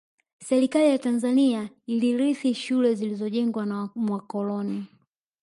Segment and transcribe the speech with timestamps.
[0.47, 4.87] Serikali ya Tanzania ilirithi shule zilizojengwa na wakoloni